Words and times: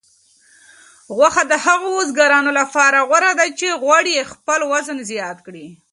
غوښه 1.15 1.43
د 1.51 1.53
هغو 1.65 1.87
ورزشکارانو 1.93 2.51
لپاره 2.59 2.97
غوره 3.09 3.31
ده 3.39 3.45
چې 3.59 3.79
غواړي 3.83 4.13
خپل 4.31 4.59
وزن 4.71 4.97
زیات 5.11 5.37
کړي. 5.45 5.67